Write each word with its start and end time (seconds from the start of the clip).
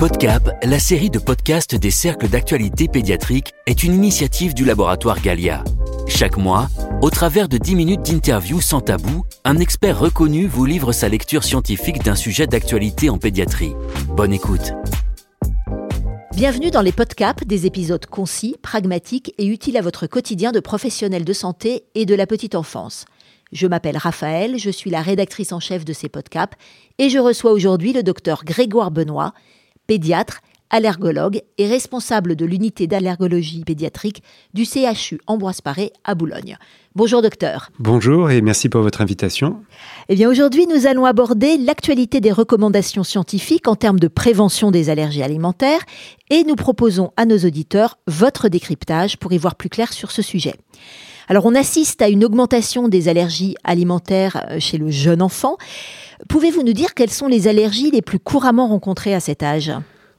PodCap, 0.00 0.50
la 0.64 0.80
série 0.80 1.08
de 1.08 1.20
podcasts 1.20 1.76
des 1.76 1.92
cercles 1.92 2.28
d'actualité 2.28 2.88
pédiatrique, 2.88 3.52
est 3.66 3.84
une 3.84 3.94
initiative 3.94 4.52
du 4.52 4.64
laboratoire 4.64 5.20
Galia. 5.20 5.62
Chaque 6.08 6.36
mois, 6.36 6.68
au 7.00 7.08
travers 7.08 7.48
de 7.48 7.56
10 7.56 7.76
minutes 7.76 8.02
d'interview 8.02 8.60
sans 8.60 8.80
tabou, 8.80 9.26
un 9.44 9.58
expert 9.58 10.00
reconnu 10.00 10.48
vous 10.48 10.64
livre 10.64 10.90
sa 10.90 11.08
lecture 11.08 11.44
scientifique 11.44 12.02
d'un 12.02 12.16
sujet 12.16 12.48
d'actualité 12.48 13.10
en 13.10 13.18
pédiatrie. 13.18 13.74
Bonne 14.08 14.32
écoute. 14.32 14.72
Bienvenue 16.34 16.72
dans 16.72 16.82
les 16.82 16.90
podcasts, 16.90 17.46
des 17.46 17.66
épisodes 17.66 18.06
concis, 18.06 18.56
pragmatiques 18.60 19.32
et 19.38 19.46
utiles 19.46 19.76
à 19.76 19.82
votre 19.82 20.08
quotidien 20.08 20.50
de 20.50 20.58
professionnels 20.58 21.24
de 21.24 21.32
santé 21.32 21.84
et 21.94 22.06
de 22.06 22.14
la 22.16 22.26
petite 22.26 22.56
enfance. 22.56 23.04
Je 23.54 23.68
m'appelle 23.68 23.96
Raphaël, 23.96 24.58
je 24.58 24.68
suis 24.68 24.90
la 24.90 25.00
rédactrice 25.00 25.52
en 25.52 25.60
chef 25.60 25.84
de 25.84 25.92
ces 25.92 26.08
podcasts 26.08 26.54
et 26.98 27.08
je 27.08 27.20
reçois 27.20 27.52
aujourd'hui 27.52 27.92
le 27.92 28.02
docteur 28.02 28.44
Grégoire 28.44 28.90
Benoît, 28.90 29.32
pédiatre, 29.86 30.40
allergologue 30.70 31.40
et 31.56 31.68
responsable 31.68 32.34
de 32.34 32.44
l'unité 32.44 32.88
d'allergologie 32.88 33.62
pédiatrique 33.62 34.24
du 34.54 34.64
CHU 34.64 35.20
Ambroise 35.28 35.60
Paré 35.60 35.92
à 36.02 36.16
Boulogne. 36.16 36.56
Bonjour 36.96 37.22
docteur. 37.22 37.70
Bonjour 37.78 38.28
et 38.32 38.40
merci 38.40 38.68
pour 38.68 38.82
votre 38.82 39.00
invitation. 39.00 39.62
Eh 40.08 40.16
bien 40.16 40.28
aujourd'hui, 40.28 40.66
nous 40.66 40.88
allons 40.88 41.04
aborder 41.04 41.56
l'actualité 41.56 42.20
des 42.20 42.32
recommandations 42.32 43.04
scientifiques 43.04 43.68
en 43.68 43.76
termes 43.76 44.00
de 44.00 44.08
prévention 44.08 44.72
des 44.72 44.90
allergies 44.90 45.22
alimentaires 45.22 45.82
et 46.28 46.42
nous 46.42 46.56
proposons 46.56 47.12
à 47.16 47.24
nos 47.24 47.38
auditeurs 47.38 47.98
votre 48.08 48.48
décryptage 48.48 49.16
pour 49.16 49.32
y 49.32 49.38
voir 49.38 49.54
plus 49.54 49.68
clair 49.68 49.92
sur 49.92 50.10
ce 50.10 50.22
sujet. 50.22 50.54
Alors 51.28 51.46
on 51.46 51.54
assiste 51.54 52.02
à 52.02 52.08
une 52.08 52.24
augmentation 52.24 52.88
des 52.88 53.08
allergies 53.08 53.56
alimentaires 53.64 54.46
euh, 54.50 54.60
chez 54.60 54.78
le 54.78 54.90
jeune 54.90 55.22
enfant. 55.22 55.56
Pouvez-vous 56.28 56.62
nous 56.62 56.72
dire 56.72 56.94
quelles 56.94 57.10
sont 57.10 57.26
les 57.26 57.48
allergies 57.48 57.90
les 57.90 58.02
plus 58.02 58.18
couramment 58.18 58.68
rencontrées 58.68 59.14
à 59.14 59.20
cet 59.20 59.42
âge? 59.42 59.72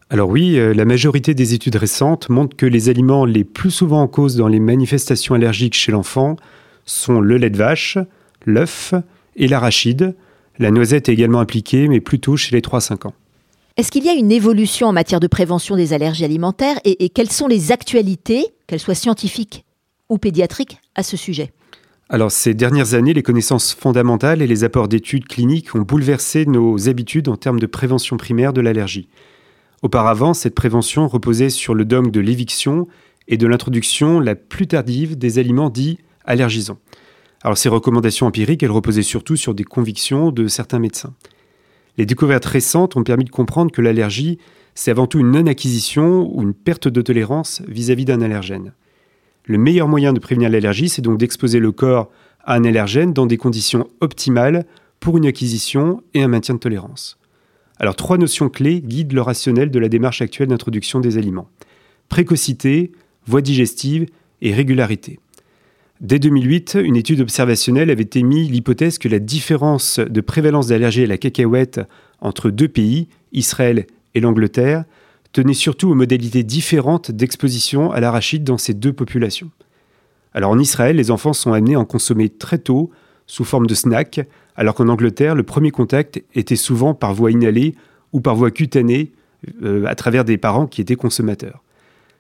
Alors 0.10 0.30
oui, 0.30 0.58
euh, 0.58 0.74
la 0.74 0.86
majorité 0.86 1.34
des 1.34 1.54
études 1.54 1.76
récentes 1.76 2.30
montrent 2.30 2.56
que 2.56 2.66
les 2.66 2.90
aliments 2.90 3.26
les 3.26 3.44
plus 3.44 3.72
souvent 3.72 4.02
en 4.02 4.08
cause 4.08 4.36
dans 4.36 4.48
les 4.48 4.60
manifestations 4.60 5.36
allergiques 5.36 5.76
chez 5.76 5.92
l'enfant 5.92 6.38
sont 6.86 7.20
le 7.20 7.38
lait 7.38 7.50
de 7.50 7.58
vache, 7.58 7.98
l'œuf 8.46 8.94
et 9.36 9.48
l'arachide. 9.48 10.16
La 10.58 10.72
noisette 10.72 11.10
est 11.10 11.14
également 11.14 11.40
impliquée, 11.40 11.88
mais 11.88 12.00
plutôt 12.00 12.38
chez 12.38 12.56
les 12.56 12.62
3-5 12.62 13.08
ans. 13.08 13.14
Est-ce 13.78 13.92
qu'il 13.92 14.06
y 14.06 14.10
a 14.10 14.14
une 14.14 14.32
évolution 14.32 14.88
en 14.88 14.94
matière 14.94 15.20
de 15.20 15.28
prévention 15.28 15.76
des 15.76 15.92
allergies 15.92 16.24
alimentaires 16.24 16.80
et, 16.86 17.04
et 17.04 17.10
quelles 17.10 17.32
sont 17.32 17.48
les 17.48 17.72
actualités, 17.72 18.46
qu'elles 18.68 18.80
soient 18.80 18.96
scientifiques 18.96 19.65
ou 20.10 20.18
pédiatriques, 20.18 20.80
à 20.96 21.04
ce 21.04 21.18
sujet 21.18 21.52
alors 22.08 22.32
ces 22.32 22.54
dernières 22.54 22.94
années, 22.94 23.16
les 23.16 23.24
connaissances 23.24 23.74
fondamentales 23.74 24.44
et 24.44 24.48
les 24.48 24.64
apports 24.64 24.88
d'études 24.88 25.28
cliniques 25.28 25.74
ont 25.74 25.82
bouleversé 25.82 26.46
nos 26.46 26.88
habitudes 26.88 27.30
en 27.30 27.36
termes 27.36 27.60
de 27.60 27.66
prévention 27.66 28.16
primaire 28.16 28.54
de 28.54 28.62
l'allergie. 28.62 29.10
Auparavant, 29.82 30.36
cette 30.36 30.54
prévention 30.54 31.08
reposait 31.08 31.50
sur 31.50 31.74
le 31.74 31.84
dogme 31.84 32.12
de 32.12 32.20
l'éviction 32.20 32.88
et 33.28 33.38
de 33.38 33.48
l'introduction 33.48 34.20
la 34.20 34.36
plus 34.36 34.68
tardive 34.68 35.18
des 35.18 35.40
aliments 35.40 35.72
dits 35.72 35.98
allergisants. 36.26 36.78
Alors 37.42 37.58
ces 37.58 37.70
recommandations 37.70 38.28
empiriques, 38.28 38.62
elles 38.62 38.72
reposaient 38.72 39.02
surtout 39.02 39.36
sur 39.36 39.56
des 39.56 39.64
convictions 39.64 40.32
de 40.32 40.48
certains 40.48 40.80
médecins. 40.80 41.16
Les 41.98 42.06
découvertes 42.06 42.46
récentes 42.46 42.96
ont 42.96 43.04
permis 43.04 43.24
de 43.24 43.32
comprendre 43.32 43.72
que 43.72 43.82
l'allergie, 43.82 44.38
c'est 44.76 44.92
avant 44.92 45.08
tout 45.08 45.20
une 45.20 45.32
non-acquisition 45.32 46.30
ou 46.36 46.44
une 46.44 46.54
perte 46.54 46.88
de 46.88 47.02
tolérance 47.02 47.64
vis-à-vis 47.68 48.06
d'un 48.06 48.22
allergène. 48.22 48.74
Le 49.46 49.58
meilleur 49.58 49.88
moyen 49.88 50.12
de 50.12 50.20
prévenir 50.20 50.50
l'allergie, 50.50 50.90
c'est 50.90 51.02
donc 51.02 51.20
d'exposer 51.20 51.60
le 51.60 51.72
corps 51.72 52.10
à 52.44 52.56
un 52.56 52.64
allergène 52.64 53.14
dans 53.14 53.26
des 53.26 53.38
conditions 53.38 53.88
optimales 54.02 54.66
pour 55.00 55.18
une 55.18 55.26
acquisition 55.26 56.02
et 56.14 56.24
un 56.24 56.28
maintien 56.28 56.56
de 56.56 56.60
tolérance. 56.60 57.18
Alors 57.78 57.96
trois 57.96 58.18
notions 58.18 58.50
clés 58.50 58.82
guident 58.82 59.14
le 59.14 59.22
rationnel 59.22 59.70
de 59.70 59.80
la 59.80 59.90
démarche 59.90 60.22
actuelle 60.22 60.48
d'introduction 60.48 61.00
des 61.00 61.18
aliments. 61.18 61.50
Précocité, 62.10 62.92
voie 63.28 63.42
digestive 63.42 64.08
et 64.42 64.54
régularité. 64.54 65.20
Dès 66.02 66.20
2008, 66.20 66.78
une 66.84 66.96
étude 66.96 67.22
observationnelle 67.22 67.90
avait 67.90 68.10
émis 68.16 68.48
l'hypothèse 68.48 68.98
que 68.98 69.08
la 69.08 69.20
différence 69.20 70.00
de 70.00 70.22
prévalence 70.22 70.68
d'allergie 70.68 71.04
à 71.04 71.08
la 71.08 71.18
cacahuète 71.18 71.82
entre 72.20 72.50
deux 72.50 72.68
pays, 72.68 73.08
Israël 73.32 73.86
et 74.14 74.20
l'Angleterre, 74.20 74.86
tenait 75.36 75.54
surtout 75.54 75.90
aux 75.90 75.96
modalités 75.96 76.44
différentes 76.44 77.12
d'exposition 77.12 77.92
à 77.92 78.00
l'arachide 78.00 78.46
dans 78.46 78.58
ces 78.58 78.74
deux 78.74 78.94
populations. 78.94 79.52
Alors 80.34 80.52
en 80.52 80.58
Israël, 80.58 80.96
les 80.96 81.12
enfants 81.12 81.34
sont 81.34 81.52
amenés 81.52 81.76
à 81.76 81.80
en 81.82 81.84
consommer 81.84 82.30
très 82.30 82.58
tôt, 82.58 82.90
sous 83.28 83.44
forme 83.44 83.68
de 83.68 83.76
snack, 83.76 84.22
alors 84.56 84.76
qu'en 84.76 84.88
Angleterre, 84.88 85.36
le 85.36 85.44
premier 85.44 85.72
contact 85.72 86.24
était 86.36 86.56
souvent 86.56 86.94
par 86.94 87.14
voie 87.14 87.32
inhalée 87.32 87.76
ou 88.14 88.22
par 88.22 88.38
voie 88.38 88.50
cutanée, 88.50 89.12
euh, 89.62 89.84
à 89.88 89.96
travers 89.96 90.24
des 90.24 90.38
parents 90.38 90.68
qui 90.68 90.80
étaient 90.80 90.96
consommateurs. 90.96 91.64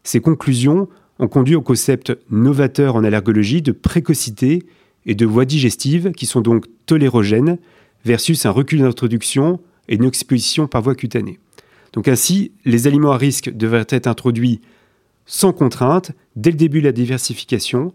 Ces 0.04 0.20
conclusions 0.20 0.90
ont 1.20 1.30
conduit 1.30 1.56
au 1.56 1.62
concept 1.62 2.18
novateur 2.30 2.98
en 2.98 3.06
allergologie 3.06 3.62
de 3.62 3.72
précocité 3.72 4.64
et 5.06 5.16
de 5.16 5.26
voie 5.26 5.46
digestive, 5.46 6.12
qui 6.12 6.26
sont 6.26 6.42
donc 6.42 6.66
tolérogènes, 6.86 7.60
versus 8.04 8.46
un 8.46 8.52
recul 8.52 8.82
d'introduction 8.82 9.62
et 9.88 9.96
une 9.96 10.04
exposition 10.04 10.68
par 10.68 10.82
voie 10.82 10.96
cutanée. 10.96 11.40
Donc 11.96 12.10
ainsi, 12.10 12.52
les 12.66 12.88
aliments 12.88 13.14
à 13.14 13.18
risque 13.18 13.50
devraient 13.50 13.88
être 13.90 14.08
introduits 14.08 14.62
sans 15.26 15.54
contrainte 15.54 16.12
dès 16.36 16.52
le 16.52 16.58
début 16.58 16.82
de 16.82 16.86
la 16.86 16.92
diversification 16.92 17.94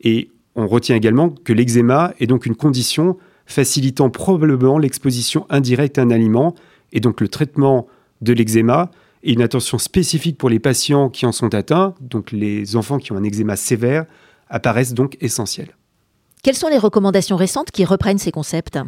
et 0.00 0.30
on 0.54 0.66
retient 0.66 0.96
également 0.96 1.30
que 1.30 1.52
l'eczéma 1.52 2.14
est 2.20 2.26
donc 2.26 2.46
une 2.46 2.54
condition 2.54 3.18
facilitant 3.46 4.08
probablement 4.08 4.78
l'exposition 4.78 5.46
indirecte 5.50 5.98
à 5.98 6.02
un 6.02 6.10
aliment 6.10 6.54
et 6.92 7.00
donc 7.00 7.20
le 7.20 7.28
traitement 7.28 7.88
de 8.20 8.32
l'eczéma 8.32 8.90
et 9.24 9.32
une 9.32 9.42
attention 9.42 9.78
spécifique 9.78 10.38
pour 10.38 10.48
les 10.48 10.60
patients 10.60 11.10
qui 11.10 11.26
en 11.26 11.32
sont 11.32 11.52
atteints, 11.52 11.94
donc 12.00 12.30
les 12.32 12.76
enfants 12.76 12.98
qui 12.98 13.12
ont 13.12 13.16
un 13.16 13.24
eczéma 13.24 13.56
sévère, 13.56 14.06
apparaissent 14.48 14.94
donc 14.94 15.16
essentiels. 15.20 15.76
Quelles 16.42 16.54
sont 16.54 16.68
les 16.68 16.78
recommandations 16.78 17.36
récentes 17.36 17.70
qui 17.70 17.84
reprennent 17.84 18.18
ces 18.18 18.32
concepts? 18.32 18.78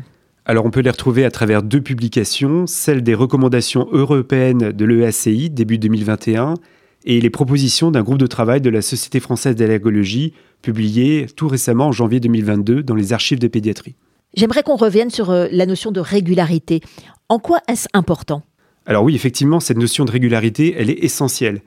Alors 0.44 0.66
on 0.66 0.70
peut 0.70 0.80
les 0.80 0.90
retrouver 0.90 1.24
à 1.24 1.30
travers 1.30 1.62
deux 1.62 1.80
publications, 1.80 2.66
celle 2.66 3.02
des 3.02 3.14
recommandations 3.14 3.88
européennes 3.92 4.72
de 4.72 4.84
l'EACI 4.84 5.50
début 5.50 5.78
2021 5.78 6.54
et 7.04 7.20
les 7.20 7.30
propositions 7.30 7.92
d'un 7.92 8.02
groupe 8.02 8.18
de 8.18 8.26
travail 8.26 8.60
de 8.60 8.70
la 8.70 8.82
Société 8.82 9.20
française 9.20 9.54
d'allergologie 9.54 10.34
publiées 10.60 11.26
tout 11.36 11.46
récemment 11.46 11.88
en 11.88 11.92
janvier 11.92 12.18
2022 12.18 12.82
dans 12.82 12.96
les 12.96 13.12
archives 13.12 13.38
de 13.38 13.46
pédiatrie. 13.46 13.94
J'aimerais 14.34 14.62
qu'on 14.62 14.76
revienne 14.76 15.10
sur 15.10 15.30
euh, 15.30 15.46
la 15.52 15.66
notion 15.66 15.92
de 15.92 16.00
régularité. 16.00 16.80
En 17.28 17.38
quoi 17.38 17.60
est-ce 17.68 17.88
important? 17.92 18.42
Alors 18.86 19.04
oui, 19.04 19.14
effectivement, 19.14 19.60
cette 19.60 19.76
notion 19.76 20.04
de 20.04 20.10
régularité, 20.10 20.74
elle 20.76 20.90
est 20.90 21.04
essentielle. 21.04 21.60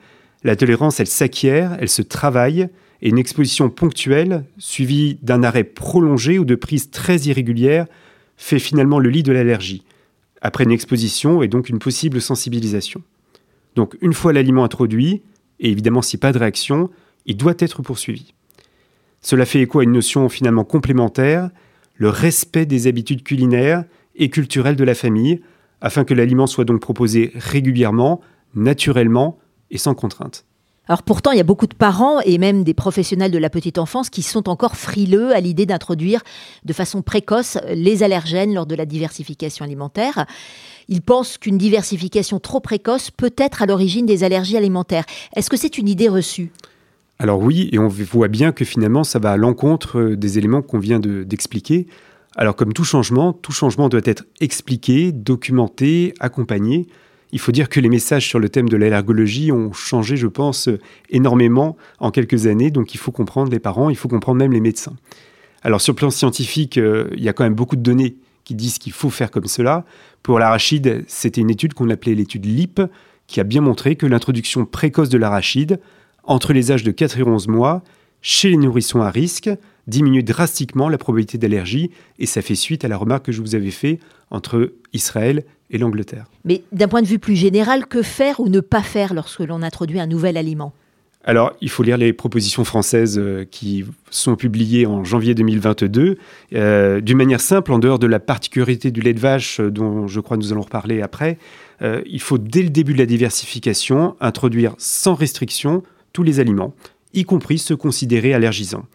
La 0.44 0.56
tolérance, 0.56 1.00
elle 1.00 1.08
s'acquiert, 1.08 1.78
elle 1.80 1.90
se 1.90 2.02
travaille, 2.02 2.68
et 3.02 3.10
une 3.10 3.18
exposition 3.18 3.70
ponctuelle, 3.70 4.46
suivie 4.58 5.18
d'un 5.22 5.44
arrêt 5.44 5.64
prolongé 5.64 6.40
ou 6.40 6.46
de 6.46 6.56
prise 6.56 6.90
très 6.90 7.18
irrégulière, 7.20 7.86
fait 8.38 8.60
finalement 8.60 9.00
le 9.00 9.10
lit 9.10 9.24
de 9.24 9.32
l'allergie, 9.32 9.84
après 10.42 10.64
une 10.64 10.72
exposition 10.72 11.42
et 11.42 11.48
donc 11.48 11.70
une 11.70 11.80
possible 11.80 12.22
sensibilisation. 12.22 13.02
Donc 13.76 13.98
une 14.02 14.14
fois 14.14 14.34
l'aliment 14.34 14.64
introduit, 14.64 15.22
et 15.60 15.72
évidemment 15.72 16.02
a 16.02 16.18
pas 16.18 16.32
de 16.32 16.40
réaction, 16.40 16.90
il 17.26 17.38
doit 17.38 17.56
être 17.60 17.82
poursuivi. 17.82 18.34
Cela 19.22 19.46
fait 19.46 19.62
écho 19.62 19.80
à 19.80 19.84
une 19.84 19.92
notion 19.92 20.30
finalement 20.30 20.64
complémentaire, 20.64 21.50
le 21.96 22.10
respect 22.10 22.66
des 22.66 22.88
habitudes 22.88 23.24
culinaires 23.24 23.86
et 24.16 24.30
culturelles 24.30 24.76
de 24.76 24.84
la 24.84 24.96
famille, 24.96 25.42
afin 25.82 26.04
que 26.04 26.14
l'aliment 26.14 26.48
soit 26.48 26.66
donc 26.66 26.82
proposé 26.82 27.32
régulièrement, 27.36 28.22
naturellement 28.54 29.40
et 29.72 29.78
sans 29.78 29.96
contrainte. 29.96 30.46
Alors 30.88 31.02
pourtant, 31.02 31.32
il 31.32 31.38
y 31.38 31.42
a 31.42 31.46
beaucoup 31.46 31.66
de 31.66 31.74
parents 31.74 32.20
et 32.22 32.38
même 32.38 32.64
des 32.64 32.76
professionnels 32.76 33.32
de 33.32 33.38
la 33.40 33.50
petite 33.50 33.80
enfance 33.80 34.10
qui 34.10 34.22
sont 34.22 34.48
encore 34.50 34.76
frileux 34.76 35.36
à 35.36 35.40
l'idée 35.40 35.66
d'introduire 35.66 36.22
de 36.64 36.74
façon 36.74 37.02
précoce 37.02 37.58
les 37.74 38.04
allergènes 38.04 38.54
lors 38.54 38.68
de 38.68 38.76
la 38.76 38.86
diversification 38.86 39.66
alimentaire. 39.66 40.26
Ils 40.88 41.02
pensent 41.02 41.40
qu'une 41.40 41.58
diversification 41.58 42.40
trop 42.40 42.60
précoce 42.60 43.10
peut 43.10 43.34
être 43.38 43.64
à 43.64 43.66
l'origine 43.66 44.06
des 44.06 44.24
allergies 44.24 44.58
alimentaires. 44.58 45.06
Est-ce 45.36 45.50
que 45.50 45.58
c'est 45.58 45.80
une 45.80 45.88
idée 45.88 46.10
reçue? 46.10 46.52
Alors 47.18 47.40
oui, 47.40 47.70
et 47.72 47.80
on 47.80 47.88
voit 47.88 48.28
bien 48.28 48.52
que 48.52 48.66
finalement 48.66 49.04
ça 49.04 49.18
va 49.18 49.32
à 49.32 49.38
l'encontre 49.38 50.16
des 50.16 50.38
éléments 50.38 50.62
qu'on 50.62 50.80
vient 50.80 51.00
d'expliquer. 51.00 51.88
Alors 52.36 52.56
comme 52.56 52.74
tout 52.74 52.84
changement, 52.84 53.34
tout 53.34 53.54
changement 53.54 53.90
doit 53.90 54.02
être 54.04 54.26
expliqué, 54.40 55.12
documenté, 55.12 56.14
accompagné. 56.20 56.86
Il 57.32 57.40
faut 57.40 57.52
dire 57.52 57.70
que 57.70 57.80
les 57.80 57.90
messages 57.90 58.28
sur 58.28 58.40
le 58.40 58.50
thème 58.50 58.70
de 58.70 58.78
l'allergologie 58.78 59.52
ont 59.52 59.74
changé, 59.74 60.16
je 60.18 60.28
pense, 60.28 60.70
énormément 61.10 61.76
en 62.00 62.12
quelques 62.12 62.48
années. 62.48 62.72
Donc 62.72 62.94
il 62.94 62.98
faut 62.98 63.12
comprendre 63.12 63.52
les 63.52 63.60
parents, 63.60 63.90
il 63.90 63.96
faut 63.96 64.08
comprendre 64.08 64.40
même 64.40 64.54
les 64.54 64.62
médecins. 64.62 64.96
Alors 65.64 65.82
sur 65.82 65.94
le 65.94 65.98
plan 65.98 66.12
scientifique, 66.12 66.78
euh, 66.78 67.10
il 67.18 67.24
y 67.24 67.30
a 67.30 67.34
quand 67.34 67.44
même 67.44 67.56
beaucoup 67.56 67.76
de 67.76 67.82
données 67.82 68.16
qui 68.44 68.54
disent 68.54 68.78
qu'il 68.78 68.94
faut 68.94 69.10
faire 69.10 69.32
comme 69.32 69.48
cela. 69.48 69.84
Pour 70.24 70.40
l'arachide, 70.40 71.04
c'était 71.08 71.42
une 71.42 71.50
étude 71.50 71.74
qu'on 71.74 71.90
appelait 71.90 72.16
l'étude 72.16 72.46
LIP, 72.46 72.82
qui 73.28 73.40
a 73.40 73.44
bien 73.44 73.62
montré 73.62 73.96
que 73.96 74.06
l'introduction 74.06 74.66
précoce 74.66 75.10
de 75.10 75.18
l'arachide, 75.18 75.80
entre 76.24 76.54
les 76.54 76.72
âges 76.72 76.84
de 76.84 76.92
4 76.92 77.20
et 77.20 77.24
11 77.24 77.48
mois, 77.48 77.84
chez 78.22 78.50
les 78.50 78.58
nourrissons 78.58 79.02
à 79.02 79.10
risque, 79.10 79.50
diminue 79.88 80.24
drastiquement 80.24 80.90
la 80.90 80.98
probabilité 80.98 81.38
d'allergie, 81.38 81.92
et 82.20 82.26
ça 82.26 82.42
fait 82.42 82.56
suite 82.56 82.86
à 82.86 82.88
la 82.88 82.98
remarque 82.98 83.26
que 83.26 83.32
je 83.32 83.42
vous 83.42 83.56
avais 83.56 83.72
faite 83.72 84.00
entre 84.32 84.74
Israël 84.94 85.44
et 85.70 85.78
l'Angleterre. 85.78 86.26
Mais 86.44 86.64
d'un 86.72 86.88
point 86.88 87.02
de 87.02 87.08
vue 87.08 87.20
plus 87.20 87.36
général, 87.36 87.88
que 87.88 88.02
faire 88.02 88.40
ou 88.40 88.50
ne 88.50 88.60
pas 88.60 88.82
faire 88.82 89.14
lorsque 89.14 89.40
l'on 89.40 89.62
introduit 89.62 90.00
un 90.00 90.08
nouvel 90.08 90.38
aliment? 90.38 90.74
Alors, 91.28 91.54
il 91.60 91.70
faut 91.70 91.82
lire 91.82 91.98
les 91.98 92.14
propositions 92.14 92.64
françaises 92.64 93.18
euh, 93.18 93.46
qui 93.50 93.84
sont 94.12 94.36
publiées 94.36 94.86
en 94.86 95.04
janvier 95.04 95.34
2022. 95.34 96.20
Euh, 96.54 97.02
d'une 97.02 97.18
manière 97.18 97.42
simple, 97.42 97.74
en 97.74 97.80
dehors 97.80 97.98
de 97.98 98.06
la 98.06 98.20
particularité 98.20 98.92
du 98.92 99.02
lait 99.02 99.16
de 99.16 99.20
vache, 99.20 99.60
euh, 99.60 99.72
dont 99.72 100.08
je 100.08 100.20
crois 100.20 100.38
nous 100.38 100.52
allons 100.52 100.62
reparler 100.62 101.02
après, 101.02 101.38
il 102.06 102.22
faut 102.22 102.38
dès 102.38 102.62
le 102.62 102.70
début 102.70 102.94
de 102.94 103.00
la 103.00 103.06
diversification 103.06 104.16
introduire 104.22 104.76
sans 104.78 105.14
restriction 105.14 105.84
tous 106.14 106.24
les 106.24 106.40
aliments, 106.40 106.74
y 107.14 107.26
compris 107.26 107.58
ceux 107.58 107.76
considérés 107.76 108.34
allergisants. 108.34 108.86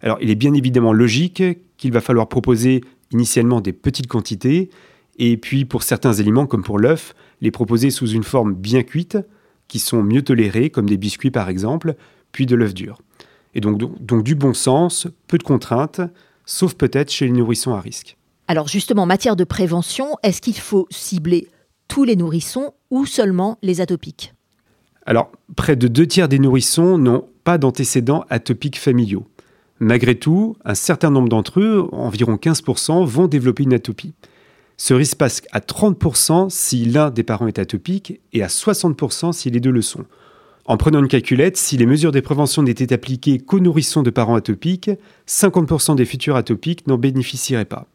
Alors, 0.00 0.16
il 0.22 0.30
est 0.30 0.36
bien 0.36 0.54
évidemment 0.54 0.94
logique 0.94 1.42
qu'il 1.76 1.92
va 1.92 2.00
falloir 2.00 2.30
proposer 2.30 2.80
initialement 3.10 3.60
des 3.60 3.74
petites 3.74 4.06
quantités, 4.06 4.70
et 5.20 5.36
puis 5.36 5.66
pour 5.66 5.84
certains 5.84 6.18
aliments, 6.18 6.46
comme 6.46 6.64
pour 6.64 6.78
l'œuf, 6.78 7.14
les 7.42 7.50
proposer 7.50 7.90
sous 7.90 8.08
une 8.08 8.24
forme 8.24 8.54
bien 8.54 8.82
cuite, 8.82 9.18
qui 9.68 9.78
sont 9.78 10.02
mieux 10.02 10.22
tolérés, 10.22 10.70
comme 10.70 10.88
des 10.88 10.96
biscuits 10.96 11.30
par 11.30 11.48
exemple, 11.48 11.94
puis 12.32 12.46
de 12.46 12.56
l'œuf 12.56 12.74
dur. 12.74 12.98
Et 13.54 13.60
donc, 13.60 13.78
donc, 13.78 14.24
du 14.24 14.34
bon 14.34 14.54
sens, 14.54 15.06
peu 15.28 15.36
de 15.36 15.42
contraintes, 15.42 16.00
sauf 16.46 16.74
peut-être 16.74 17.10
chez 17.10 17.26
les 17.26 17.32
nourrissons 17.32 17.74
à 17.74 17.80
risque. 17.80 18.16
Alors 18.48 18.66
justement, 18.66 19.02
en 19.02 19.06
matière 19.06 19.36
de 19.36 19.44
prévention, 19.44 20.16
est-ce 20.22 20.40
qu'il 20.40 20.58
faut 20.58 20.88
cibler 20.90 21.48
tous 21.86 22.04
les 22.04 22.16
nourrissons 22.16 22.72
ou 22.90 23.06
seulement 23.06 23.58
les 23.62 23.80
atopiques? 23.80 24.32
Alors, 25.06 25.30
près 25.54 25.76
de 25.76 25.88
deux 25.88 26.06
tiers 26.06 26.28
des 26.28 26.38
nourrissons 26.38 26.96
n'ont 26.96 27.26
pas 27.44 27.58
d'antécédents 27.58 28.24
atopiques 28.30 28.78
familiaux. 28.78 29.26
Malgré 29.80 30.14
tout, 30.14 30.56
un 30.64 30.74
certain 30.74 31.10
nombre 31.10 31.28
d'entre 31.28 31.60
eux, 31.60 31.88
environ 31.92 32.36
15%, 32.36 33.04
vont 33.04 33.26
développer 33.26 33.64
une 33.64 33.74
atopie. 33.74 34.14
Ce 34.82 34.94
risque 34.94 35.18
passe 35.18 35.42
à 35.52 35.60
30% 35.60 36.48
si 36.48 36.86
l'un 36.86 37.10
des 37.10 37.22
parents 37.22 37.46
est 37.46 37.58
atopique 37.58 38.18
et 38.32 38.42
à 38.42 38.46
60% 38.46 39.34
si 39.34 39.50
les 39.50 39.60
deux 39.60 39.70
le 39.70 39.82
sont. 39.82 40.06
En 40.64 40.78
prenant 40.78 41.00
une 41.00 41.08
calculette, 41.08 41.58
si 41.58 41.76
les 41.76 41.84
mesures 41.84 42.12
de 42.12 42.20
prévention 42.20 42.62
n'étaient 42.62 42.94
appliquées 42.94 43.40
qu'aux 43.40 43.60
nourrissons 43.60 44.02
de 44.02 44.08
parents 44.08 44.36
atopiques, 44.36 44.90
50% 45.28 45.96
des 45.96 46.06
futurs 46.06 46.34
atopiques 46.34 46.86
n'en 46.86 46.96
bénéficieraient 46.96 47.66
pas. 47.66 47.88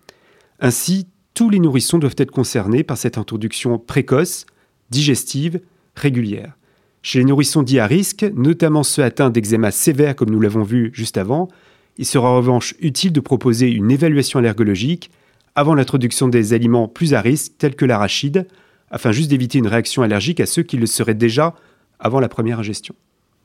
Ainsi, 0.59 1.07
tous 1.33 1.49
les 1.49 1.57
nourrissons 1.57 1.97
doivent 1.97 2.13
être 2.19 2.29
concernés 2.29 2.83
par 2.83 2.99
cette 2.99 3.17
introduction 3.17 3.79
précoce, 3.79 4.45
digestive, 4.91 5.61
régulière. 5.95 6.55
Chez 7.01 7.17
les 7.17 7.25
nourrissons 7.25 7.63
dits 7.63 7.79
à 7.79 7.87
risque, 7.87 8.27
notamment 8.35 8.83
ceux 8.83 9.01
atteints 9.03 9.31
d'eczéma 9.31 9.71
sévère 9.71 10.15
comme 10.15 10.29
nous 10.29 10.39
l'avons 10.39 10.61
vu 10.61 10.91
juste 10.93 11.17
avant, 11.17 11.47
il 11.97 12.05
sera 12.05 12.29
en 12.29 12.37
revanche 12.37 12.75
utile 12.79 13.11
de 13.11 13.21
proposer 13.21 13.71
une 13.71 13.89
évaluation 13.89 14.37
allergologique 14.37 15.09
avant 15.55 15.73
l'introduction 15.73 16.27
des 16.27 16.53
aliments 16.53 16.87
plus 16.87 17.13
à 17.13 17.21
risque, 17.21 17.53
tels 17.57 17.75
que 17.75 17.85
l'arachide, 17.85 18.47
afin 18.91 19.11
juste 19.11 19.29
d'éviter 19.29 19.57
une 19.57 19.67
réaction 19.67 20.03
allergique 20.03 20.39
à 20.39 20.45
ceux 20.45 20.63
qui 20.63 20.77
le 20.77 20.85
seraient 20.85 21.15
déjà 21.15 21.55
avant 21.99 22.19
la 22.19 22.29
première 22.29 22.59
ingestion. 22.59 22.93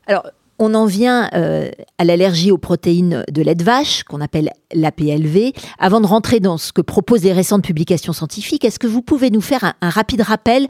Alors, 0.06 0.26
on 0.58 0.74
en 0.74 0.84
vient 0.84 1.30
euh, 1.34 1.70
à 1.96 2.04
l'allergie 2.04 2.50
aux 2.50 2.58
protéines 2.58 3.24
de 3.32 3.42
lait 3.42 3.54
de 3.54 3.64
vache, 3.64 4.04
qu'on 4.04 4.20
appelle 4.20 4.50
l'APLV. 4.74 5.52
Avant 5.78 6.02
de 6.02 6.06
rentrer 6.06 6.38
dans 6.38 6.58
ce 6.58 6.72
que 6.72 6.82
proposent 6.82 7.24
les 7.24 7.32
récentes 7.32 7.64
publications 7.64 8.12
scientifiques, 8.12 8.64
est-ce 8.64 8.78
que 8.78 8.86
vous 8.86 9.00
pouvez 9.00 9.30
nous 9.30 9.40
faire 9.40 9.72
un 9.80 9.88
rapide 9.88 10.20
rappel 10.20 10.66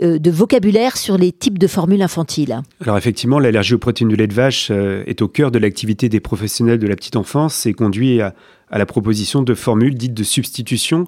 de 0.00 0.30
vocabulaire 0.30 0.96
sur 0.96 1.16
les 1.16 1.32
types 1.32 1.58
de 1.58 1.66
formules 1.66 2.02
infantiles 2.02 2.60
Alors 2.80 2.98
effectivement, 2.98 3.38
l'allergie 3.38 3.74
aux 3.74 3.78
protéines 3.78 4.08
du 4.08 4.16
lait 4.16 4.26
de 4.26 4.34
vache 4.34 4.68
euh, 4.70 5.02
est 5.06 5.22
au 5.22 5.28
cœur 5.28 5.50
de 5.50 5.58
l'activité 5.58 6.08
des 6.08 6.20
professionnels 6.20 6.78
de 6.78 6.86
la 6.86 6.96
petite 6.96 7.16
enfance 7.16 7.66
et 7.66 7.72
conduit 7.72 8.20
à, 8.20 8.34
la 8.70 8.86
proposition 8.86 9.42
de 9.42 9.54
formules 9.54 9.94
dites 9.94 10.14
de 10.14 10.24
substitution. 10.24 11.06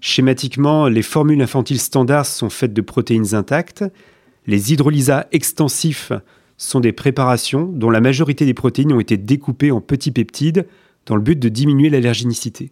Schématiquement, 0.00 0.88
les 0.88 1.02
formules 1.02 1.40
infantiles 1.42 1.80
standards 1.80 2.26
sont 2.26 2.50
faites 2.50 2.72
de 2.72 2.80
protéines 2.80 3.34
intactes. 3.34 3.84
Les 4.46 4.72
hydrolysats 4.72 5.26
extensifs 5.32 6.12
sont 6.56 6.80
des 6.80 6.92
préparations 6.92 7.64
dont 7.66 7.90
la 7.90 8.00
majorité 8.00 8.46
des 8.46 8.54
protéines 8.54 8.92
ont 8.92 9.00
été 9.00 9.16
découpées 9.16 9.70
en 9.70 9.80
petits 9.80 10.10
peptides 10.10 10.66
dans 11.06 11.16
le 11.16 11.22
but 11.22 11.38
de 11.38 11.48
diminuer 11.48 11.90
l'allergénicité. 11.90 12.70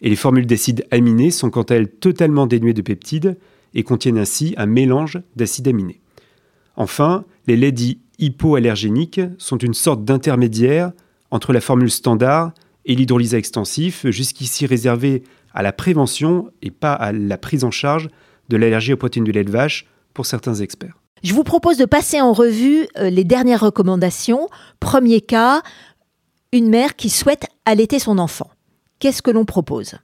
Et 0.00 0.08
les 0.08 0.16
formules 0.16 0.46
d'acides 0.46 0.86
aminés 0.90 1.30
sont 1.30 1.50
quant 1.50 1.62
à 1.62 1.74
elles 1.74 1.88
totalement 1.88 2.46
dénuées 2.46 2.74
de 2.74 2.82
peptides, 2.82 3.36
et 3.74 3.82
contiennent 3.82 4.18
ainsi 4.18 4.54
un 4.56 4.66
mélange 4.66 5.20
d'acides 5.36 5.68
aminés. 5.68 6.00
Enfin, 6.76 7.24
les 7.46 7.56
laits 7.56 7.74
dits 7.74 8.00
hypoallergéniques 8.18 9.20
sont 9.38 9.58
une 9.58 9.74
sorte 9.74 10.04
d'intermédiaire 10.04 10.92
entre 11.30 11.52
la 11.52 11.60
formule 11.60 11.90
standard 11.90 12.52
et 12.84 12.94
l'hydrolyse 12.94 13.34
extensif, 13.34 14.06
jusqu'ici 14.08 14.66
réservé 14.66 15.22
à 15.52 15.62
la 15.62 15.72
prévention 15.72 16.50
et 16.62 16.70
pas 16.70 16.92
à 16.92 17.12
la 17.12 17.36
prise 17.38 17.64
en 17.64 17.70
charge 17.70 18.08
de 18.48 18.56
l'allergie 18.56 18.92
aux 18.92 18.96
protéines 18.96 19.24
du 19.24 19.32
lait 19.32 19.44
de 19.44 19.50
vache 19.50 19.86
pour 20.14 20.26
certains 20.26 20.54
experts. 20.54 20.98
Je 21.22 21.34
vous 21.34 21.44
propose 21.44 21.76
de 21.76 21.84
passer 21.84 22.20
en 22.20 22.32
revue 22.32 22.86
euh, 22.96 23.10
les 23.10 23.24
dernières 23.24 23.60
recommandations. 23.60 24.48
Premier 24.78 25.20
cas, 25.20 25.62
une 26.52 26.68
mère 26.68 26.96
qui 26.96 27.10
souhaite 27.10 27.46
allaiter 27.64 27.98
son 27.98 28.18
enfant. 28.18 28.50
Qu'est-ce 29.00 29.22
que 29.22 29.30
l'on 29.30 29.44
propose? 29.44 29.96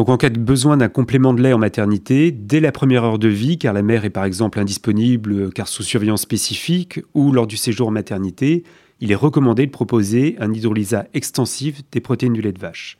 Donc 0.00 0.08
en 0.08 0.16
cas 0.16 0.30
de 0.30 0.38
besoin 0.38 0.78
d'un 0.78 0.88
complément 0.88 1.34
de 1.34 1.42
lait 1.42 1.52
en 1.52 1.58
maternité, 1.58 2.32
dès 2.32 2.60
la 2.60 2.72
première 2.72 3.04
heure 3.04 3.18
de 3.18 3.28
vie, 3.28 3.58
car 3.58 3.74
la 3.74 3.82
mère 3.82 4.06
est 4.06 4.08
par 4.08 4.24
exemple 4.24 4.58
indisponible 4.58 5.52
car 5.52 5.68
sous 5.68 5.82
surveillance 5.82 6.22
spécifique, 6.22 7.00
ou 7.12 7.32
lors 7.32 7.46
du 7.46 7.58
séjour 7.58 7.88
en 7.88 7.90
maternité, 7.90 8.64
il 9.00 9.12
est 9.12 9.14
recommandé 9.14 9.66
de 9.66 9.70
proposer 9.70 10.36
un 10.40 10.54
hydrolysa 10.54 11.04
extensif 11.12 11.82
des 11.92 12.00
protéines 12.00 12.32
du 12.32 12.40
lait 12.40 12.52
de 12.52 12.58
vache. 12.58 12.96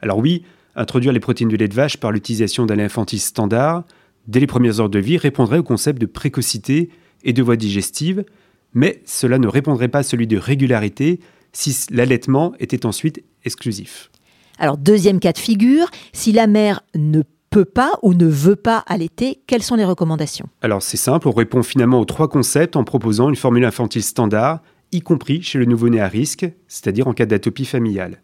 Alors 0.00 0.16
oui, 0.16 0.42
introduire 0.74 1.12
les 1.12 1.20
protéines 1.20 1.50
du 1.50 1.58
lait 1.58 1.68
de 1.68 1.74
vache 1.74 1.98
par 1.98 2.12
l'utilisation 2.12 2.64
d'un 2.64 2.76
lait 2.76 2.84
infantile 2.84 3.20
standard, 3.20 3.84
dès 4.26 4.40
les 4.40 4.46
premières 4.46 4.80
heures 4.80 4.88
de 4.88 4.98
vie, 4.98 5.18
répondrait 5.18 5.58
au 5.58 5.62
concept 5.62 6.00
de 6.00 6.06
précocité 6.06 6.88
et 7.24 7.34
de 7.34 7.42
voie 7.42 7.56
digestive, 7.56 8.24
mais 8.72 9.02
cela 9.04 9.38
ne 9.38 9.48
répondrait 9.48 9.88
pas 9.88 9.98
à 9.98 10.02
celui 10.02 10.26
de 10.26 10.38
régularité 10.38 11.20
si 11.52 11.76
l'allaitement 11.90 12.54
était 12.58 12.86
ensuite 12.86 13.22
exclusif. 13.44 14.10
Alors, 14.58 14.76
deuxième 14.76 15.20
cas 15.20 15.32
de 15.32 15.38
figure, 15.38 15.88
si 16.12 16.32
la 16.32 16.46
mère 16.46 16.82
ne 16.94 17.22
peut 17.50 17.64
pas 17.64 17.92
ou 18.02 18.12
ne 18.14 18.26
veut 18.26 18.56
pas 18.56 18.84
allaiter, 18.86 19.40
quelles 19.46 19.62
sont 19.62 19.76
les 19.76 19.84
recommandations? 19.84 20.48
Alors, 20.62 20.82
c'est 20.82 20.96
simple, 20.96 21.28
on 21.28 21.32
répond 21.32 21.62
finalement 21.62 22.00
aux 22.00 22.04
trois 22.04 22.28
concepts 22.28 22.76
en 22.76 22.84
proposant 22.84 23.28
une 23.28 23.36
formule 23.36 23.64
infantile 23.64 24.02
standard, 24.02 24.60
y 24.92 25.00
compris 25.00 25.42
chez 25.42 25.58
le 25.58 25.64
nouveau-né 25.64 26.00
à 26.00 26.08
risque, 26.08 26.50
c'est-à-dire 26.66 27.08
en 27.08 27.12
cas 27.12 27.26
d'atopie 27.26 27.64
familiale. 27.64 28.20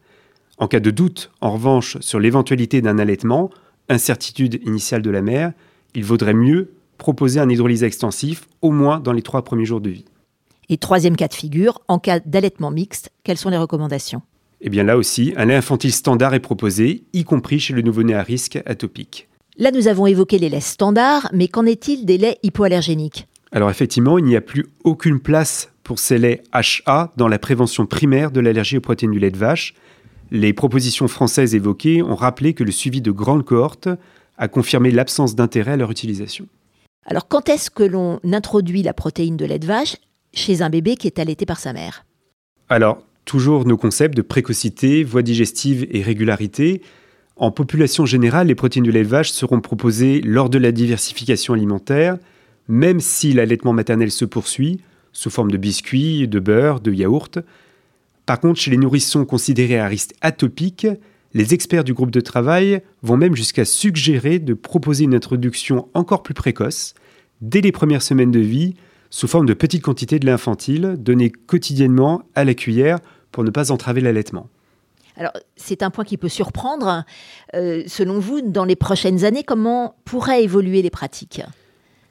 En 0.59 0.69
cas 0.69 0.81
de 0.81 0.91
doute, 0.91 1.31
en 1.41 1.53
revanche, 1.53 1.99
sur 2.01 2.21
l'éventualité 2.21 2.81
d'un 2.81 2.99
allaitement, 2.99 3.51
incertitude 3.89 4.61
initiale 4.65 5.03
de 5.03 5.11
la 5.11 5.23
mère, 5.23 5.53
il 5.95 6.05
vaudrait 6.05 6.35
mieux 6.35 6.73
proposer 6.99 7.41
un 7.41 7.49
hydrolyse 7.49 7.83
extensif, 7.83 8.47
au 8.63 8.71
moins 8.71 9.01
dans 9.01 9.13
les 9.13 9.23
trois 9.23 9.43
premiers 9.43 9.65
jours 9.65 9.81
de 9.81 9.91
vie. 9.91 10.05
Et 10.69 10.79
troisième 10.79 11.17
cas 11.17 11.29
de 11.29 11.35
figure, 11.35 11.81
en 11.89 11.99
cas 11.99 12.21
d'allaitement 12.21 12.71
mixte, 12.71 13.11
quelles 13.25 13.37
sont 13.37 13.51
les 13.51 13.59
recommandations? 13.59 14.23
Eh 14.67 14.71
bien 14.71 14.83
là 14.83 14.97
aussi, 14.97 15.35
un 15.37 15.45
lait 15.45 15.55
infantile 15.55 15.93
standard 15.93 16.33
est 16.33 16.41
proposé, 16.41 17.05
y 17.13 17.23
compris 17.23 17.61
chez 17.61 17.75
le 17.75 17.83
nouveau-né 17.83 18.15
à 18.15 18.23
risque 18.23 18.59
atopique. 18.65 19.29
Là, 19.59 19.71
nous 19.71 19.89
avons 19.89 20.07
évoqué 20.07 20.39
les 20.39 20.49
laits 20.49 20.63
standards, 20.63 21.29
mais 21.35 21.49
qu'en 21.49 21.67
est-il 21.67 22.07
des 22.07 22.17
laits 22.17 22.39
hypoallergéniques? 22.43 23.29
Alors 23.53 23.69
effectivement, 23.69 24.17
il 24.17 24.25
n'y 24.25 24.37
a 24.37 24.41
plus 24.41 24.67
aucune 24.83 25.21
place 25.21 25.71
pour 25.83 25.99
ces 25.99 26.17
laits 26.17 26.43
HA 26.53 27.13
dans 27.19 27.29
la 27.29 27.39
prévention 27.39 27.85
primaire 27.85 28.31
de 28.31 28.41
l'allergie 28.41 28.79
aux 28.79 28.81
protéines 28.81 29.13
du 29.13 29.19
lait 29.19 29.31
de 29.31 29.37
vache. 29.37 29.75
Les 30.31 30.55
propositions 30.55 31.09
françaises 31.09 31.55
évoquées 31.55 32.03
ont 32.03 32.17
rappelé 32.17 32.55
que 32.55 32.65
le 32.65 32.73
suivi 32.73 33.03
de 33.03 33.11
grandes 33.11 33.45
cohortes 33.45 33.91
a 34.39 34.49
confirmé 34.49 34.91
l'absence 34.91 35.35
d'intérêt 35.35 35.73
à 35.73 35.77
leur 35.77 35.91
utilisation. 35.91 36.47
Alors 37.05 37.29
quand 37.29 37.51
est-ce 37.51 37.71
que 37.71 37.83
l'on 37.83 38.19
introduit 38.25 38.83
la 38.83 38.95
protéine 38.95 39.37
de 39.37 39.45
lait 39.45 39.59
de 39.59 39.67
vache? 39.67 39.97
Chez 40.33 40.63
un 40.63 40.71
bébé 40.71 40.97
qui 40.97 41.07
est 41.07 41.19
allaité 41.19 41.45
par 41.45 41.61
sa 41.61 41.75
mère 41.75 42.07
Alors, 42.71 43.03
Toujours 43.25 43.67
nos 43.67 43.77
concepts 43.77 44.17
de 44.17 44.23
précocité, 44.23 45.03
voie 45.03 45.23
digestive 45.23 45.87
et 45.91 46.03
régularité. 46.03 46.83
En 47.37 47.51
population 47.51 48.07
générale, 48.07 48.49
les 48.49 48.55
protéines 48.55 48.85
de 48.85 48.91
l'élevage 48.91 49.33
seront 49.33 49.61
proposées 49.61 50.21
lors 50.21 50.51
de 50.51 50.59
la 50.59 50.73
diversification 50.73 51.55
alimentaire, 51.55 52.19
même 52.69 53.01
si 53.01 53.33
l'allaitement 53.33 53.73
maternel 53.73 54.11
se 54.11 54.25
poursuit, 54.25 54.81
sous 55.13 55.31
forme 55.31 55.51
de 55.51 55.57
biscuits, 55.57 56.29
de 56.29 56.39
beurre, 56.39 56.81
de 56.81 56.93
yaourt. 56.93 57.39
Par 58.27 58.41
contre, 58.41 58.61
chez 58.61 58.71
les 58.71 58.77
nourrissons 58.77 59.25
considérés 59.25 59.79
à 59.79 59.87
risque 59.87 60.13
atopique, 60.21 60.87
les 61.33 61.55
experts 61.55 61.85
du 61.85 61.95
groupe 61.95 62.11
de 62.11 62.21
travail 62.21 62.83
vont 63.03 63.17
même 63.17 63.35
jusqu'à 63.35 63.65
suggérer 63.65 64.39
de 64.39 64.55
proposer 64.55 65.05
une 65.05 65.15
introduction 65.15 65.89
encore 65.95 66.23
plus 66.23 66.35
précoce, 66.35 66.95
dès 67.41 67.61
les 67.61 67.73
premières 67.73 68.03
semaines 68.03 68.31
de 68.31 68.41
vie, 68.41 68.75
sous 69.15 69.29
forme 69.29 69.47
de 69.47 69.55
petites 69.55 69.83
quantités 69.83 70.19
de 70.19 70.27
lait 70.27 70.33
infantile 70.33 70.97
données 70.99 71.31
quotidiennement 71.31 72.25
à 72.35 72.43
la 72.43 72.53
cuillère 72.53 72.99
pour 73.31 73.45
ne 73.45 73.51
pas 73.51 73.71
entraver 73.71 74.01
l'allaitement. 74.01 74.49
Alors, 75.17 75.31
c'est 75.55 75.85
un 75.85 75.91
point 75.91 76.03
qui 76.03 76.17
peut 76.17 76.29
surprendre. 76.29 77.05
Euh, 77.55 77.85
selon 77.87 78.19
vous, 78.19 78.41
dans 78.41 78.65
les 78.65 78.75
prochaines 78.75 79.25
années, 79.25 79.45
comment 79.45 79.95
pourraient 80.05 80.43
évoluer 80.43 80.83
les 80.83 80.91
pratiques? 80.91 81.43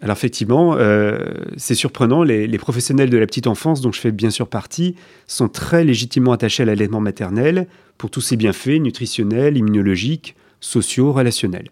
Alors 0.02 0.16
effectivement, 0.16 0.78
euh, 0.78 1.18
c'est 1.58 1.76
surprenant, 1.76 2.24
les, 2.24 2.48
les, 2.48 2.58
professionnels 2.58 3.10
de 3.10 3.18
la 3.18 3.26
petite 3.26 3.48
enfance, 3.48 3.82
dont 3.82 3.92
je 3.92 4.00
fais 4.00 4.14
bien 4.14 4.30
sûr 4.30 4.48
partie, 4.48 4.96
sont 5.28 5.50
très 5.50 5.84
légitimement 5.84 6.32
attachés 6.32 6.64
à 6.64 6.66
l'allaitement 6.66 7.02
maternel 7.02 7.68
pour 7.98 8.12
tous 8.12 8.22
ses 8.22 8.38
bienfaits 8.38 8.80
nutritionnels, 8.80 9.58
immunologiques, 9.58 10.38
sociaux, 10.62 11.12
relationnels. 11.12 11.68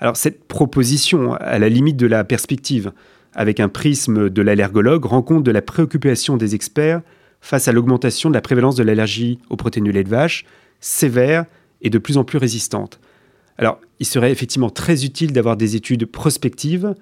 Alors 0.00 0.16
cette 0.16 0.48
proposition, 0.48 1.34
à 1.34 1.60
la 1.60 1.68
limite 1.68 1.96
de 1.96 2.06
la 2.06 2.24
perspective, 2.24 2.92
avec 3.34 3.60
un 3.60 3.68
prisme 3.68 4.30
de 4.30 4.42
l'allergologue, 4.42 5.04
rend 5.04 5.22
compte 5.22 5.44
de 5.44 5.50
la 5.50 5.62
préoccupation 5.62 6.36
des 6.36 6.54
experts 6.54 7.02
face 7.40 7.68
à 7.68 7.72
l'augmentation 7.72 8.30
de 8.30 8.34
la 8.34 8.40
prévalence 8.40 8.76
de 8.76 8.82
l'allergie 8.82 9.38
aux 9.50 9.56
protéines 9.56 9.84
de 9.84 9.90
lait 9.90 10.04
de 10.04 10.08
vache, 10.08 10.44
sévère 10.80 11.44
et 11.82 11.90
de 11.90 11.98
plus 11.98 12.16
en 12.16 12.24
plus 12.24 12.38
résistante. 12.38 13.00
Alors, 13.58 13.80
il 14.00 14.06
serait 14.06 14.32
effectivement 14.32 14.70
très 14.70 15.04
utile 15.04 15.32
d'avoir 15.32 15.56
des 15.56 15.76
études 15.76 16.06
prospectives 16.06 16.94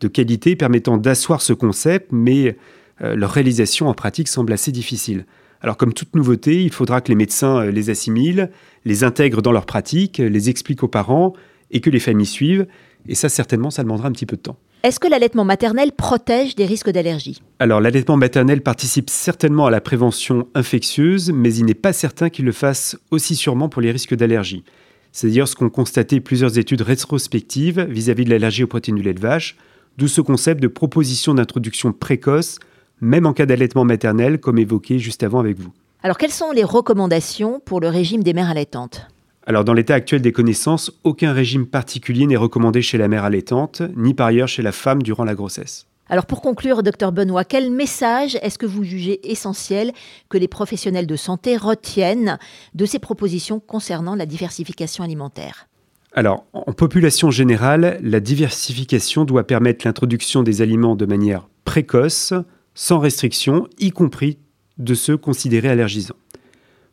de 0.00 0.08
qualité 0.08 0.56
permettant 0.56 0.96
d'asseoir 0.96 1.42
ce 1.42 1.52
concept, 1.52 2.08
mais 2.10 2.56
euh, 3.02 3.14
leur 3.14 3.30
réalisation 3.30 3.88
en 3.88 3.94
pratique 3.94 4.28
semble 4.28 4.52
assez 4.52 4.72
difficile. 4.72 5.26
Alors 5.60 5.76
comme 5.76 5.92
toute 5.92 6.14
nouveauté, 6.14 6.64
il 6.64 6.72
faudra 6.72 7.00
que 7.00 7.08
les 7.08 7.14
médecins 7.14 7.58
euh, 7.58 7.70
les 7.70 7.90
assimilent, 7.90 8.50
les 8.84 9.04
intègrent 9.04 9.42
dans 9.42 9.52
leur 9.52 9.66
pratique, 9.66 10.18
les 10.18 10.48
expliquent 10.48 10.82
aux 10.82 10.88
parents 10.88 11.34
et 11.70 11.80
que 11.80 11.90
les 11.90 12.00
familles 12.00 12.26
suivent. 12.26 12.66
Et 13.08 13.14
ça, 13.14 13.28
certainement, 13.28 13.70
ça 13.70 13.82
demandera 13.82 14.08
un 14.08 14.12
petit 14.12 14.26
peu 14.26 14.36
de 14.36 14.42
temps. 14.42 14.58
Est-ce 14.82 14.98
que 14.98 15.08
l'allaitement 15.08 15.44
maternel 15.44 15.92
protège 15.92 16.54
des 16.56 16.64
risques 16.64 16.88
d'allergie? 16.88 17.42
Alors 17.58 17.82
l'allaitement 17.82 18.16
maternel 18.16 18.62
participe 18.62 19.10
certainement 19.10 19.66
à 19.66 19.70
la 19.70 19.82
prévention 19.82 20.48
infectieuse, 20.54 21.30
mais 21.32 21.54
il 21.54 21.66
n'est 21.66 21.74
pas 21.74 21.92
certain 21.92 22.30
qu'il 22.30 22.46
le 22.46 22.52
fasse 22.52 22.96
aussi 23.10 23.36
sûrement 23.36 23.68
pour 23.68 23.82
les 23.82 23.90
risques 23.90 24.14
d'allergie. 24.14 24.64
C'est 25.12 25.28
dire 25.28 25.46
ce 25.48 25.54
qu'ont 25.54 25.68
constaté 25.68 26.20
plusieurs 26.20 26.56
études 26.56 26.80
rétrospectives 26.80 27.82
vis-à-vis 27.90 28.24
de 28.24 28.30
l'allergie 28.30 28.64
aux 28.64 28.68
protéines 28.68 28.96
du 28.96 29.02
lait 29.02 29.12
de 29.12 29.20
vache, 29.20 29.58
d'où 29.98 30.08
ce 30.08 30.22
concept 30.22 30.62
de 30.62 30.68
proposition 30.68 31.34
d'introduction 31.34 31.92
précoce, 31.92 32.58
même 33.02 33.26
en 33.26 33.34
cas 33.34 33.44
d'allaitement 33.44 33.84
maternel, 33.84 34.40
comme 34.40 34.56
évoqué 34.56 34.98
juste 34.98 35.22
avant 35.22 35.40
avec 35.40 35.58
vous. 35.58 35.72
Alors 36.02 36.16
quelles 36.16 36.30
sont 36.30 36.52
les 36.52 36.64
recommandations 36.64 37.60
pour 37.66 37.80
le 37.80 37.88
régime 37.88 38.22
des 38.22 38.32
mères 38.32 38.48
allaitantes? 38.48 39.08
Alors 39.46 39.64
dans 39.64 39.72
l'état 39.72 39.94
actuel 39.94 40.20
des 40.20 40.32
connaissances, 40.32 40.92
aucun 41.02 41.32
régime 41.32 41.66
particulier 41.66 42.26
n'est 42.26 42.36
recommandé 42.36 42.82
chez 42.82 42.98
la 42.98 43.08
mère 43.08 43.24
allaitante, 43.24 43.82
ni 43.96 44.14
par 44.14 44.26
ailleurs 44.26 44.48
chez 44.48 44.62
la 44.62 44.72
femme 44.72 45.02
durant 45.02 45.24
la 45.24 45.34
grossesse. 45.34 45.86
Alors 46.10 46.26
pour 46.26 46.42
conclure, 46.42 46.82
docteur 46.82 47.12
Benoît, 47.12 47.44
quel 47.44 47.70
message 47.70 48.36
est-ce 48.42 48.58
que 48.58 48.66
vous 48.66 48.82
jugez 48.82 49.30
essentiel 49.30 49.92
que 50.28 50.38
les 50.38 50.48
professionnels 50.48 51.06
de 51.06 51.16
santé 51.16 51.56
retiennent 51.56 52.38
de 52.74 52.84
ces 52.84 52.98
propositions 52.98 53.60
concernant 53.60 54.16
la 54.16 54.26
diversification 54.26 55.04
alimentaire? 55.04 55.68
Alors, 56.12 56.44
en 56.52 56.72
population 56.72 57.30
générale, 57.30 58.00
la 58.02 58.18
diversification 58.18 59.24
doit 59.24 59.46
permettre 59.46 59.86
l'introduction 59.86 60.42
des 60.42 60.60
aliments 60.60 60.96
de 60.96 61.06
manière 61.06 61.48
précoce, 61.64 62.34
sans 62.74 62.98
restriction, 62.98 63.68
y 63.78 63.92
compris 63.92 64.38
de 64.78 64.94
ceux 64.94 65.16
considérés 65.16 65.68
allergisants. 65.68 66.16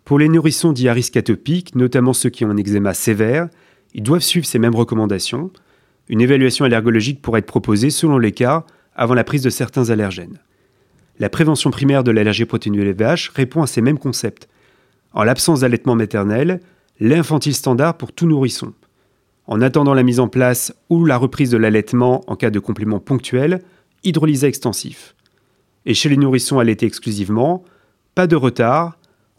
Pour 0.08 0.20
les 0.20 0.30
nourrissons 0.30 0.72
dits 0.72 0.88
à 0.88 0.94
risque 0.94 1.18
atopique, 1.18 1.76
notamment 1.76 2.14
ceux 2.14 2.30
qui 2.30 2.46
ont 2.46 2.50
un 2.50 2.56
eczéma 2.56 2.94
sévère, 2.94 3.50
ils 3.94 4.02
doivent 4.02 4.22
suivre 4.22 4.46
ces 4.46 4.58
mêmes 4.58 4.74
recommandations. 4.74 5.52
Une 6.08 6.22
évaluation 6.22 6.64
allergologique 6.64 7.22
pourrait 7.22 7.40
être 7.40 7.46
proposée 7.46 7.90
selon 7.90 8.18
les 8.18 8.32
cas 8.32 8.64
avant 8.96 9.16
la 9.16 9.26
prise 9.26 9.42
de 9.42 9.50
certains 9.50 9.90
allergènes. 9.90 10.40
La 11.20 11.28
prévention 11.30 11.72
primaire 11.72 12.06
de 12.06 12.12
l'allergie 12.12 12.46
protéinée 12.46 12.86
LVH 12.86 13.32
répond 13.36 13.62
à 13.62 13.68
ces 13.68 13.82
mêmes 13.82 14.00
concepts. 14.00 14.48
En 15.12 15.26
l'absence 15.26 15.60
d'allaitement 15.60 15.96
maternel, 15.96 16.62
l'infantile 17.02 17.54
standard 17.54 17.98
pour 17.98 18.14
tout 18.14 18.28
nourrisson. 18.28 18.74
En 19.46 19.62
attendant 19.62 19.94
la 19.94 20.04
mise 20.04 20.22
en 20.22 20.30
place 20.30 20.74
ou 20.90 21.04
la 21.04 21.18
reprise 21.18 21.52
de 21.52 21.58
l'allaitement 21.58 22.24
en 22.28 22.38
cas 22.38 22.50
de 22.50 22.60
complément 22.60 23.02
ponctuel, 23.02 23.62
hydrolysat 24.06 24.48
extensif. 24.48 25.16
Et 25.86 25.94
chez 25.94 26.08
les 26.08 26.16
nourrissons 26.16 26.60
allaités 26.60 26.86
exclusivement, 26.86 27.66
pas 28.16 28.28
de 28.28 28.38
retard, 28.38 28.98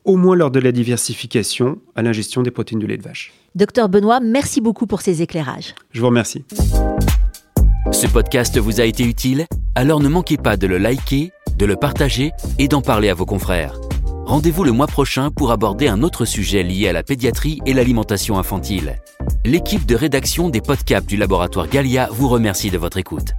au 0.09 0.17
moins 0.17 0.35
lors 0.35 0.51
de 0.51 0.59
la 0.59 0.73
diversification 0.73 1.79
à 1.95 2.03
l'ingestion 2.03 2.43
des 2.43 2.51
protéines 2.51 2.81
de 2.81 2.87
lait 2.87 2.97
de 2.97 3.03
vache. 3.03 3.33
Docteur 3.55 3.91
Benoît, 3.91 4.21
merci 4.21 4.61
beaucoup 4.61 4.87
pour 4.87 5.03
ces 5.03 5.21
éclairages. 5.21 5.75
Je 5.93 6.01
vous 6.01 6.07
remercie. 6.07 6.45
Ce 7.93 8.07
podcast 8.07 8.59
vous 8.59 8.81
a 8.81 8.85
été 8.85 9.05
utile? 9.05 9.47
Alors 9.75 10.01
ne 10.01 10.09
manquez 10.09 10.39
pas 10.39 10.57
de 10.57 10.67
le 10.67 10.79
liker, 10.79 11.31
de 11.59 11.67
le 11.67 11.77
partager 11.77 12.33
et 12.59 12.69
d'en 12.69 12.81
parler 12.81 13.11
à 13.11 13.15
vos 13.15 13.27
confrères. 13.27 13.79
Rendez-vous 14.25 14.65
le 14.65 14.73
mois 14.73 14.87
prochain 14.87 15.31
pour 15.31 15.53
aborder 15.53 15.89
un 15.89 16.03
autre 16.03 16.25
sujet 16.25 16.63
lié 16.63 16.89
à 16.89 16.93
la 16.93 17.03
pédiatrie 17.03 17.61
et 17.67 17.75
l'alimentation 17.75 18.39
infantile. 18.39 18.97
L'équipe 19.45 19.85
de 19.85 19.95
rédaction 19.95 20.49
des 20.49 20.61
podcasts 20.61 21.07
du 21.07 21.17
laboratoire 21.17 21.69
Galia 21.69 22.09
vous 22.13 22.29
remercie 22.29 22.71
de 22.71 22.79
votre 22.79 22.97
écoute. 22.97 23.33